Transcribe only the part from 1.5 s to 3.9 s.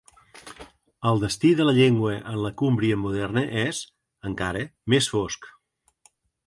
de la llengua en la Cúmbria moderna és,